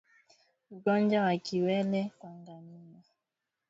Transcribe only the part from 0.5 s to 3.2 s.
Ugonjwa wa kiwele kwa ngamia